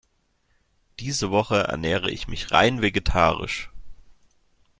[0.99, 3.69] Diese Woche ernähre ich mich rein vegetarisch.